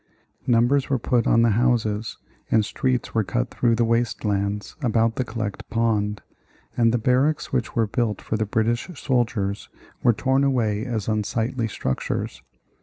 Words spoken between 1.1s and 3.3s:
on the houses and streets were